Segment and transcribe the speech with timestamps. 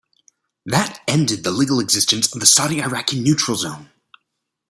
[0.65, 3.91] That ended the legal existence of the Saudi-Iraqi neutral zone.